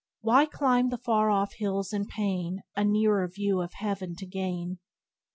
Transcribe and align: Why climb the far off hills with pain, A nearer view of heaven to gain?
Why 0.21 0.47
climb 0.47 0.89
the 0.89 0.97
far 0.97 1.29
off 1.29 1.53
hills 1.59 1.93
with 1.93 2.09
pain, 2.09 2.63
A 2.75 2.83
nearer 2.83 3.27
view 3.27 3.61
of 3.61 3.73
heaven 3.73 4.15
to 4.15 4.25
gain? 4.25 4.79